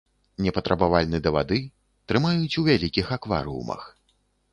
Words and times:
Непатрабавальны 0.43 1.19
да 1.27 1.33
вады, 1.35 1.59
трымаюць 2.11 2.57
у 2.63 2.65
вялікіх 2.71 3.13
акварыумах. 3.17 3.83